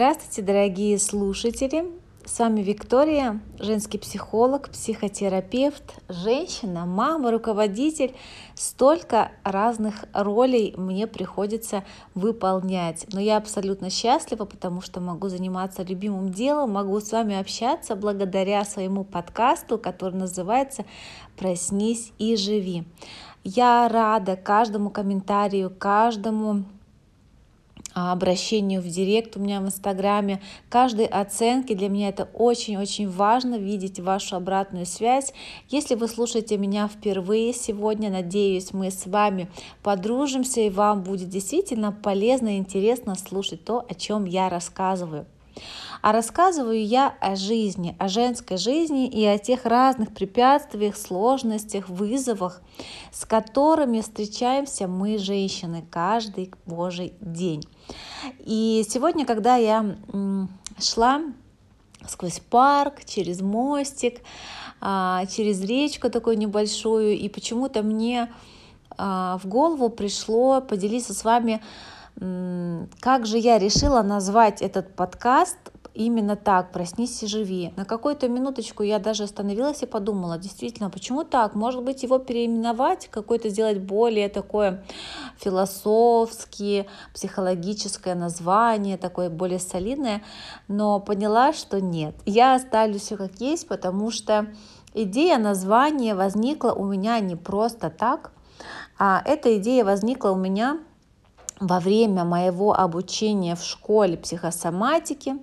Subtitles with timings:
[0.00, 1.84] Здравствуйте, дорогие слушатели!
[2.24, 8.14] С вами Виктория, женский психолог, психотерапевт, женщина, мама, руководитель.
[8.54, 11.84] Столько разных ролей мне приходится
[12.14, 13.08] выполнять.
[13.12, 18.64] Но я абсолютно счастлива, потому что могу заниматься любимым делом, могу с вами общаться благодаря
[18.64, 20.86] своему подкасту, который называется
[21.36, 22.84] «Проснись и живи».
[23.44, 26.64] Я рада каждому комментарию, каждому
[27.94, 31.74] обращению в директ у меня в инстаграме, каждой оценки.
[31.74, 35.32] Для меня это очень-очень важно видеть вашу обратную связь.
[35.68, 39.50] Если вы слушаете меня впервые сегодня, надеюсь, мы с вами
[39.82, 45.26] подружимся и вам будет действительно полезно и интересно слушать то, о чем я рассказываю.
[46.02, 52.62] А рассказываю я о жизни, о женской жизни и о тех разных препятствиях, сложностях, вызовах,
[53.12, 57.62] с которыми встречаемся мы, женщины, каждый божий день.
[58.38, 59.96] И сегодня, когда я
[60.78, 61.22] шла
[62.06, 64.20] сквозь парк, через мостик,
[64.80, 68.32] а, через речку такую небольшую, и почему-то мне
[68.96, 71.62] а, в голову пришло поделиться с вами,
[73.00, 75.56] как же я решила назвать этот подкаст
[75.94, 77.72] именно так, проснись и живи.
[77.76, 81.54] На какую-то минуточку я даже остановилась и подумала, действительно, почему так?
[81.54, 84.84] Может быть, его переименовать, какое-то сделать более такое
[85.38, 90.22] философские, психологическое название, такое более солидное,
[90.68, 92.14] но поняла, что нет.
[92.26, 94.46] Я оставлю все как есть, потому что
[94.94, 98.32] идея названия возникла у меня не просто так,
[98.98, 100.78] а эта идея возникла у меня
[101.60, 105.36] во время моего обучения в школе психосоматики.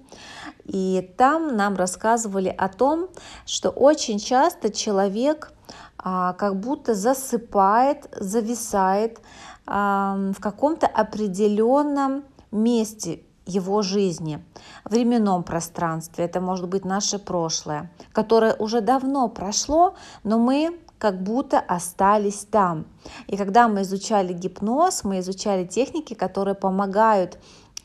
[0.65, 3.07] И там нам рассказывали о том,
[3.45, 5.53] что очень часто человек
[5.97, 9.19] а, как будто засыпает, зависает
[9.65, 14.43] а, в каком-то определенном месте его жизни,
[14.83, 16.25] временном пространстве.
[16.25, 22.85] Это может быть наше прошлое, которое уже давно прошло, но мы как будто остались там.
[23.27, 27.37] И когда мы изучали гипноз, мы изучали техники, которые помогают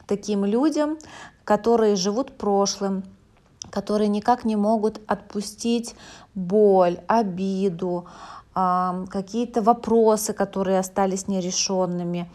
[0.07, 0.99] таким людям,
[1.45, 3.05] которые живут прошлым,
[3.71, 5.95] которые никак не могут отпустить
[6.35, 8.07] боль, обиду,
[8.55, 12.31] какие-то вопросы, которые остались нерешенными,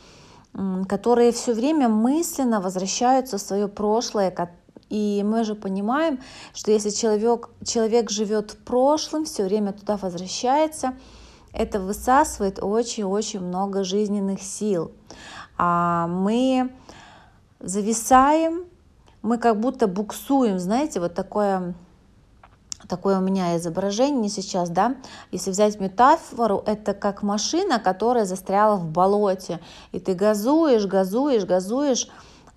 [0.87, 4.31] которые все время мысленно возвращаются в свое прошлое,
[4.89, 6.19] и мы же понимаем,
[6.53, 10.93] что если человек, человек живет в прошлом, все время туда возвращается,
[11.53, 14.91] это высасывает очень-очень много жизненных сил.
[15.57, 16.71] А мы
[17.59, 18.65] зависаем,
[19.21, 21.73] мы как будто буксуем, знаете, вот такое
[22.87, 24.95] такое у меня изображение сейчас, да,
[25.31, 29.59] если взять метафору, это как машина, которая застряла в болоте,
[29.91, 32.07] и ты газуешь, газуешь, газуешь,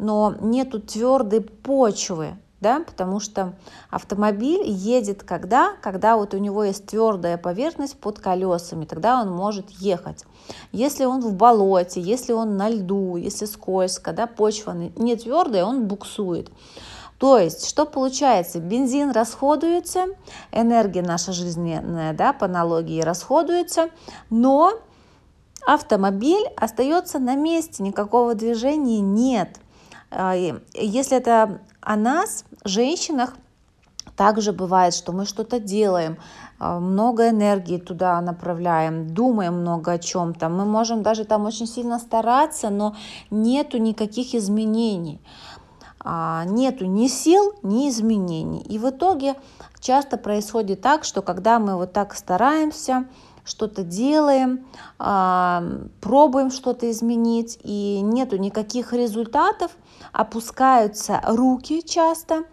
[0.00, 3.54] но нету твердой почвы, да, потому что
[3.90, 5.74] автомобиль едет когда?
[5.82, 10.24] Когда вот у него есть твердая поверхность под колесами, тогда он может ехать.
[10.72, 15.86] Если он в болоте, если он на льду, если скользко, да, почва не твердая, он
[15.86, 16.50] буксует.
[17.18, 18.60] То есть, что получается?
[18.60, 20.06] Бензин расходуется,
[20.52, 23.90] энергия наша жизненная, да, по аналогии расходуется,
[24.30, 24.72] но
[25.66, 29.60] автомобиль остается на месте, никакого движения нет–
[30.10, 33.34] если это о нас, женщинах,
[34.16, 36.18] также бывает, что мы что-то делаем,
[36.58, 40.50] а, много энергии туда направляем, думаем много о чем-то.
[40.50, 42.94] Мы можем даже там очень сильно стараться, но
[43.30, 45.22] нету никаких изменений.
[46.00, 48.60] А, нету ни сил, ни изменений.
[48.60, 49.36] И в итоге
[49.80, 53.06] часто происходит так, что когда мы вот так стараемся,
[53.42, 54.66] что-то делаем,
[54.98, 59.72] пробуем что-то изменить, и нету никаких результатов,
[60.12, 62.44] опускаются руки часто,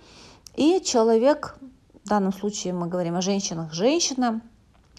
[0.56, 1.58] и человек,
[2.04, 4.42] в данном случае мы говорим о женщинах, женщина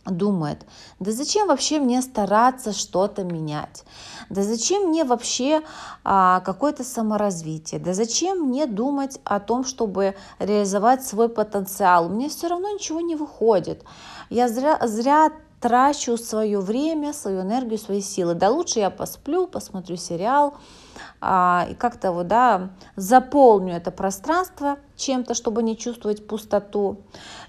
[0.04, 0.64] думает,
[1.00, 3.84] да зачем вообще мне стараться что-то менять?
[4.30, 5.62] Да зачем мне вообще
[6.04, 7.80] а, какое-то саморазвитие?
[7.80, 12.06] Да зачем мне думать о том, чтобы реализовать свой потенциал?
[12.06, 13.84] У меня все равно ничего не выходит.
[14.30, 15.30] Я зря, зря
[15.60, 18.34] трачу свое время, свою энергию, свои силы.
[18.34, 20.54] Да лучше я посплю, посмотрю сериал
[21.20, 26.98] и как-то вот, да, заполню это пространство чем-то, чтобы не чувствовать пустоту.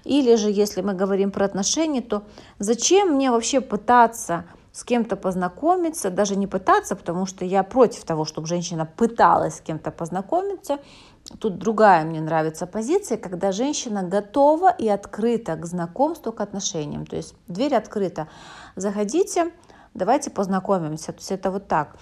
[0.04, 2.22] Или же, если мы говорим про отношения, то
[2.58, 8.24] зачем мне вообще пытаться с кем-то познакомиться, даже не пытаться, потому что я против того,
[8.24, 10.78] чтобы женщина пыталась с кем-то познакомиться.
[11.38, 17.04] Тут другая мне нравится позиция, когда женщина готова и открыта к знакомству, к отношениям.
[17.04, 18.28] То есть дверь открыта.
[18.76, 19.52] Заходите,
[19.92, 21.12] давайте познакомимся.
[21.12, 21.96] То есть это вот так.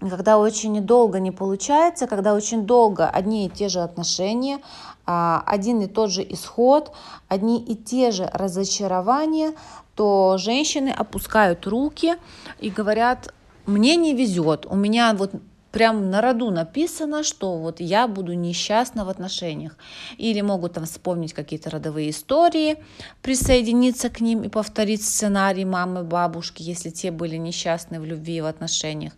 [0.00, 4.60] Когда очень долго не получается, когда очень долго одни и те же отношения,
[5.06, 6.92] а, один и тот же исход,
[7.28, 9.52] одни и те же разочарования,
[9.94, 12.14] то женщины опускают руки
[12.60, 13.34] и говорят,
[13.66, 15.32] мне не везет, у меня вот
[15.70, 19.76] прям на роду написано, что вот я буду несчастна в отношениях.
[20.18, 22.76] Или могут там вспомнить какие-то родовые истории,
[23.22, 28.40] присоединиться к ним и повторить сценарий мамы, бабушки, если те были несчастны в любви и
[28.40, 29.12] в отношениях.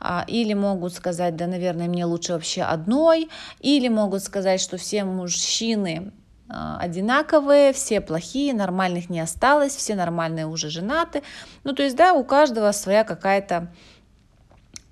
[0.00, 3.28] А, или могут сказать, да, наверное, мне лучше вообще одной.
[3.60, 6.12] Или могут сказать, что все мужчины
[6.48, 11.22] а, одинаковые, все плохие, нормальных не осталось, все нормальные уже женаты.
[11.64, 13.72] Ну, то есть, да, у каждого своя какая-то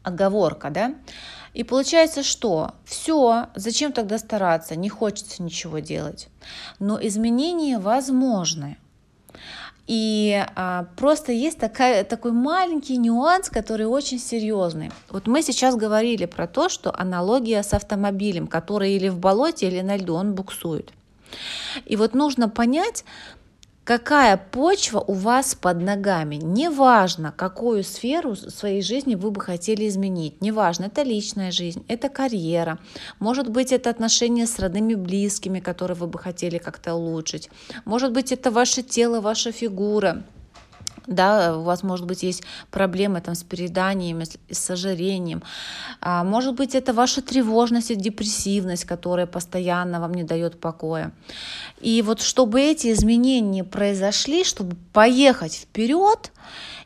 [0.02, 0.94] оговорка, да?
[1.54, 6.28] И получается, что все, зачем тогда стараться, не хочется ничего делать.
[6.78, 8.78] Но изменения возможны.
[9.87, 14.90] И а, просто есть такая, такой маленький нюанс, который очень серьезный.
[15.10, 19.81] Вот мы сейчас говорили про то, что аналогия с автомобилем, который или в болоте, или
[19.81, 20.93] на льду, он буксует.
[21.84, 23.04] И вот нужно понять,
[23.84, 26.37] какая почва у вас под ногами.
[26.37, 30.40] Неважно, какую сферу своей жизни вы бы хотели изменить.
[30.40, 32.79] Неважно, это личная жизнь, это карьера,
[33.19, 37.50] может быть, это отношения с родными близкими, которые вы бы хотели как-то улучшить.
[37.84, 40.23] Может быть, это ваше тело, ваша фигура
[41.06, 45.43] да, у вас, может быть, есть проблемы там, с перееданием, с ожирением.
[46.00, 51.12] А, может быть, это ваша тревожность и депрессивность, которая постоянно вам не дает покоя.
[51.81, 56.32] И вот чтобы эти изменения произошли, чтобы поехать вперед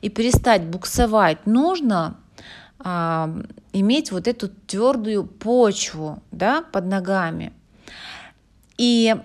[0.00, 2.16] и перестать буксовать, нужно
[2.78, 3.30] а,
[3.72, 7.52] иметь вот эту твердую почву да, под ногами.
[8.78, 9.16] И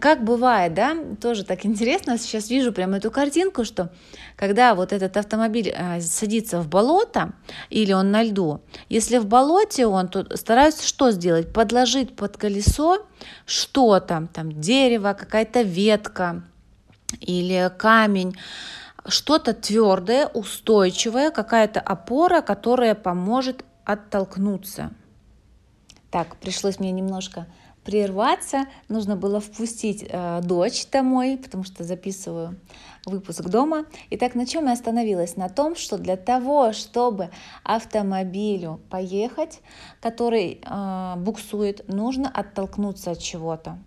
[0.00, 3.92] как бывает, да, тоже так интересно, сейчас вижу прямо эту картинку, что
[4.36, 7.32] когда вот этот автомобиль э, садится в болото
[7.68, 11.52] или он на льду, если в болоте он, то стараются что сделать?
[11.52, 13.06] Подложить под колесо
[13.46, 16.42] что-то, там дерево, какая-то ветка
[17.20, 18.36] или камень,
[19.06, 24.90] что-то твердое, устойчивое, какая-то опора, которая поможет оттолкнуться.
[26.10, 27.46] Так, пришлось мне немножко
[27.84, 32.56] прерваться, нужно было впустить э, дочь домой, потому что записываю
[33.06, 33.86] выпуск дома.
[34.10, 35.36] Итак, на чем я остановилась?
[35.36, 37.30] На том, что для того, чтобы
[37.64, 39.60] автомобилю поехать,
[40.00, 43.78] который э, буксует, нужно оттолкнуться от чего-то.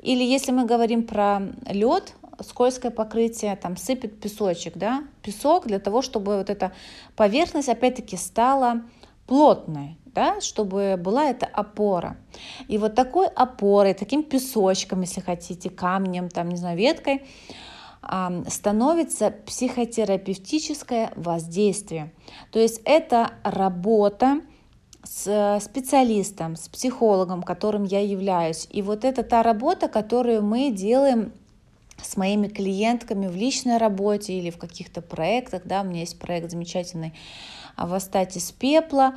[0.00, 6.02] Или если мы говорим про лед, скользкое покрытие, там сыпет песочек, да, песок для того,
[6.02, 6.72] чтобы вот эта
[7.16, 8.82] поверхность опять-таки стала
[9.26, 12.16] плотной да, чтобы была эта опора.
[12.68, 17.22] И вот такой опорой, таким песочком, если хотите, камнем, там, не знаю, веткой,
[18.48, 22.12] становится психотерапевтическое воздействие.
[22.50, 24.40] То есть это работа
[25.04, 28.68] с специалистом, с психологом, которым я являюсь.
[28.70, 31.32] И вот это та работа, которую мы делаем
[32.00, 35.62] с моими клиентками в личной работе или в каких-то проектах.
[35.64, 37.14] Да, у меня есть проект замечательный
[37.76, 39.14] «Восстать из пепла»,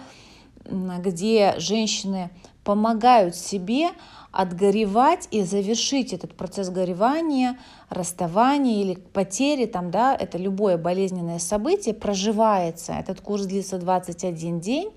[0.65, 2.31] где женщины
[2.63, 3.89] помогают себе
[4.31, 7.57] отгоревать и завершить этот процесс горевания,
[7.89, 12.93] расставания или потери, там, да, это любое болезненное событие, проживается.
[12.93, 14.91] Этот курс длится 21 день.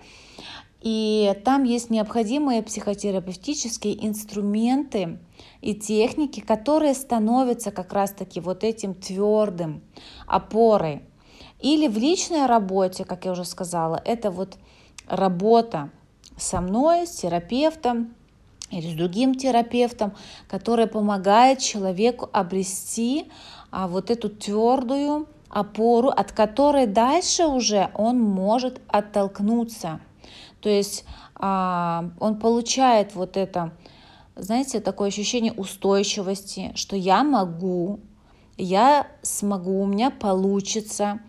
[0.80, 5.18] И там есть необходимые психотерапевтические инструменты
[5.60, 9.82] и техники, которые становятся как раз-таки вот этим твердым
[10.26, 11.02] опорой.
[11.60, 14.56] Или в личной работе, как я уже сказала, это вот
[15.08, 15.90] работа
[16.36, 18.14] со мной, с терапевтом
[18.70, 20.14] или с другим терапевтом,
[20.48, 23.30] которая помогает человеку обрести
[23.70, 30.00] а, вот эту твердую опору, от которой дальше уже он может оттолкнуться.
[30.60, 33.72] То есть а, он получает вот это,
[34.36, 38.00] знаете, такое ощущение устойчивости, что я могу,
[38.56, 41.20] я смогу, у меня получится.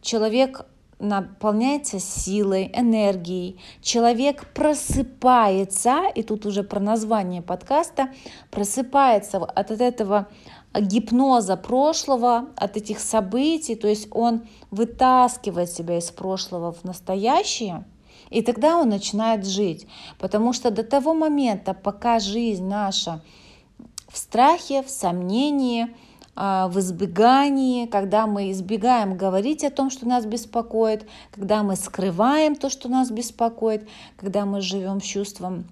[0.00, 0.66] Человек
[1.02, 8.08] наполняется силой, энергией, человек просыпается, и тут уже про название подкаста,
[8.50, 10.28] просыпается от этого
[10.74, 17.84] гипноза прошлого, от этих событий, то есть он вытаскивает себя из прошлого в настоящее,
[18.30, 19.86] и тогда он начинает жить,
[20.18, 23.20] потому что до того момента, пока жизнь наша
[24.08, 25.88] в страхе, в сомнении,
[26.34, 32.70] в избегании, когда мы избегаем говорить о том, что нас беспокоит, когда мы скрываем то,
[32.70, 33.86] что нас беспокоит,
[34.16, 35.66] когда мы живем чувством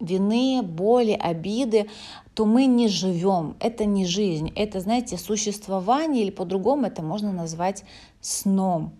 [0.00, 1.88] вины, боли, обиды,
[2.34, 3.56] то мы не живем.
[3.60, 4.52] Это не жизнь.
[4.54, 7.84] Это, знаете, существование или по-другому это можно назвать
[8.20, 8.92] сном.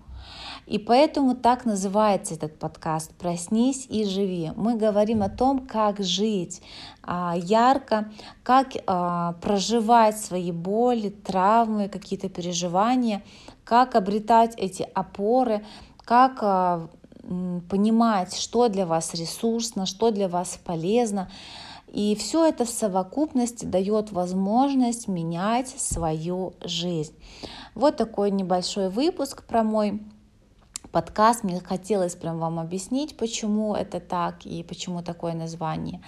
[0.67, 4.51] И поэтому так называется этот подкаст «Проснись и живи».
[4.57, 6.61] Мы говорим о том, как жить
[7.03, 8.11] а, ярко,
[8.43, 13.23] как а, проживать свои боли, травмы, какие-то переживания,
[13.63, 15.65] как обретать эти опоры,
[16.05, 16.89] как а,
[17.69, 21.31] понимать, что для вас ресурсно, что для вас полезно.
[21.87, 27.15] И все это в совокупности дает возможность менять свою жизнь.
[27.77, 30.03] Вот такой небольшой выпуск про мой
[30.97, 31.45] подкаст.
[31.45, 36.01] Мне хотелось прям вам объяснить, почему это так и почему такое название.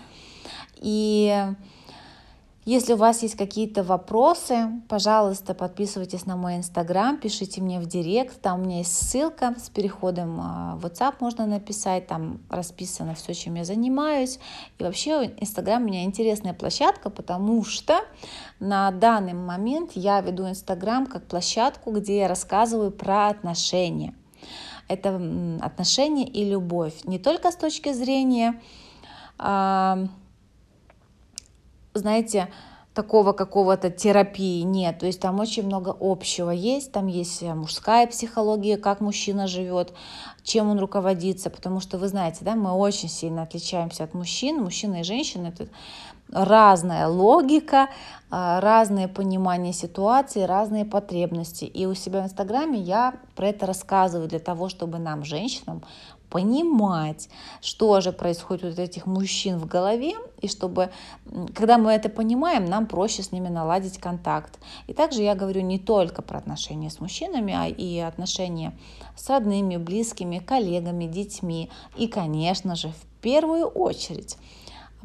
[0.76, 1.44] И
[2.64, 8.40] если у вас есть какие-то вопросы, пожалуйста, подписывайтесь на мой инстаграм, пишите мне в директ,
[8.40, 13.34] там у меня есть ссылка с переходом а, в WhatsApp можно написать, там расписано все,
[13.34, 14.38] чем я занимаюсь.
[14.78, 18.00] И вообще инстаграм у меня интересная площадка, потому что
[18.58, 24.14] на данный момент я веду инстаграм как площадку, где я рассказываю про отношения.
[24.88, 25.20] Это
[25.60, 28.60] отношения и любовь, не только с точки зрения
[29.38, 30.08] а,
[31.94, 32.48] знаете,
[32.94, 34.98] такого какого-то терапии нет.
[34.98, 36.90] То есть там очень много общего есть.
[36.90, 39.92] Там есть э, мужская психология, как мужчина живет,
[40.42, 41.48] чем он руководится.
[41.48, 44.60] Потому что вы знаете, да, мы очень сильно отличаемся от мужчин.
[44.60, 45.68] Мужчина и женщина это
[46.30, 47.88] разная логика,
[48.30, 51.64] а, разное понимание ситуации, разные потребности.
[51.64, 55.82] И у себя в Инстаграме я про это рассказываю для того, чтобы нам, женщинам,
[56.30, 57.28] понимать,
[57.62, 60.90] что же происходит у этих мужчин в голове, и чтобы,
[61.54, 64.58] когда мы это понимаем, нам проще с ними наладить контакт.
[64.86, 68.76] И также я говорю не только про отношения с мужчинами, а и отношения
[69.16, 71.70] с родными, близкими, коллегами, детьми.
[71.96, 74.36] И, конечно же, в первую очередь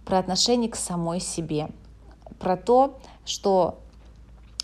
[0.06, 1.70] про отношение к самой себе,
[2.40, 3.80] про то, что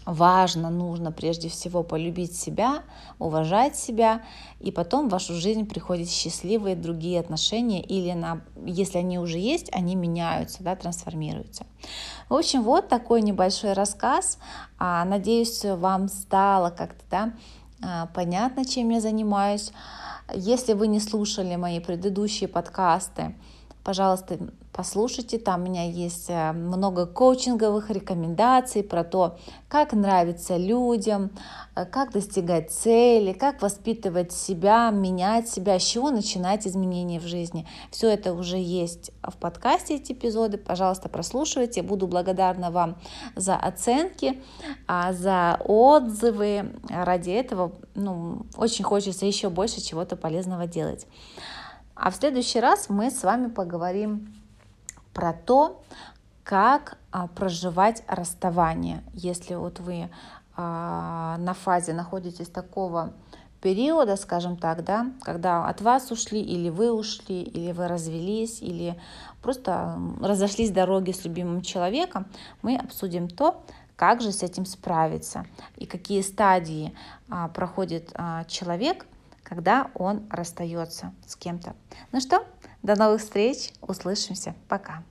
[0.05, 2.83] важно, нужно прежде всего полюбить себя,
[3.19, 4.23] уважать себя,
[4.59, 9.69] и потом в вашу жизнь приходят счастливые другие отношения, или на, если они уже есть,
[9.71, 11.65] они меняются, да, трансформируются.
[12.27, 14.39] В общем, вот такой небольшой рассказ.
[14.77, 17.33] А, надеюсь, вам стало как-то да,
[17.83, 19.71] а, понятно, чем я занимаюсь.
[20.33, 23.35] Если вы не слушали мои предыдущие подкасты,
[23.83, 24.37] пожалуйста,
[24.79, 31.31] послушайте, там у меня есть э, много коучинговых рекомендаций про то, как нравиться людям,
[31.75, 37.67] э, как достигать цели, как воспитывать себя, менять себя, с чего начинать изменения в жизни.
[37.91, 40.57] Все это уже есть в подкасте, эти эпизоды.
[40.57, 41.81] Пожалуйста, прослушивайте.
[41.81, 42.95] Буду благодарна вам
[43.35, 44.41] за оценки,
[44.87, 46.71] а, за отзывы.
[46.87, 51.05] Ради этого ну, очень хочется еще больше чего-то полезного делать.
[51.95, 54.38] А в следующий раз мы с вами поговорим
[55.13, 55.81] про то,
[56.43, 60.09] как а, проживать расставание, если вот вы
[60.55, 63.13] а, на фазе находитесь такого
[63.61, 68.99] периода, скажем так, да, когда от вас ушли, или вы ушли, или вы развелись, или
[69.41, 72.25] просто разошлись дороги с любимым человеком,
[72.61, 73.61] мы обсудим то,
[73.95, 75.45] как же с этим справиться
[75.77, 76.95] и какие стадии
[77.29, 79.05] а, проходит а, человек–
[79.49, 81.75] когда он расстается с кем-то.
[82.11, 82.45] Ну что,
[82.83, 85.03] до новых встреч, услышимся, пока.